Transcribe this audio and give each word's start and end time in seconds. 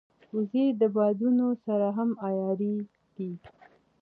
وزې 0.35 0.65
د 0.81 0.81
بادونو 0.95 1.47
سره 1.65 1.87
هم 1.97 2.09
عیارېږي 2.25 3.31